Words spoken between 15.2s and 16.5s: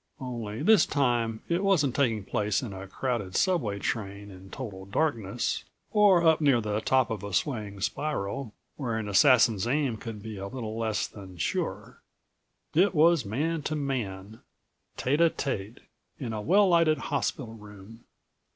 a tete, in a